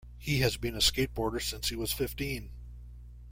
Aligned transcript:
He 0.17 0.39
has 0.39 0.57
been 0.57 0.73
a 0.73 0.79
skateboarder 0.79 1.39
since 1.39 1.69
he 1.69 1.75
was 1.75 1.93
fifteen. 1.93 2.49